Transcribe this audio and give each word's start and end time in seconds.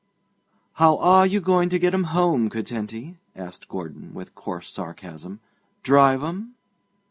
'How 0.73 0.97
are 0.97 1.27
you 1.27 1.39
going 1.41 1.69
to 1.69 1.77
get 1.77 1.93
'em 1.93 2.05
home, 2.05 2.49
Curtenty?' 2.49 3.19
asked 3.35 3.69
Gordon, 3.69 4.15
with 4.15 4.33
coarse 4.33 4.67
sarcasm; 4.73 5.41
'drive 5.83 6.23
'em?' 6.23 6.55